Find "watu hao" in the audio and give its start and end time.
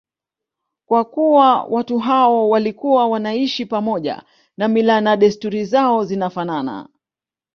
1.63-2.49